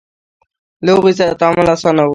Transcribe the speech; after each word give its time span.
له 0.85 0.89
هغوی 0.95 1.13
سره 1.19 1.33
تعامل 1.41 1.67
اسانه 1.75 2.03
و. 2.05 2.09